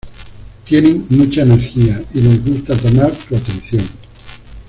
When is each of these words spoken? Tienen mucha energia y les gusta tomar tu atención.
Tienen 0.65 1.05
mucha 1.09 1.43
energia 1.43 2.03
y 2.11 2.21
les 2.21 2.43
gusta 2.43 2.75
tomar 2.75 3.11
tu 3.11 3.35
atención. 3.35 3.85